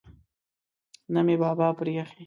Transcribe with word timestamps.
نه 1.13 1.21
مې 1.25 1.35
بابا 1.41 1.67
پریښی. 1.79 2.19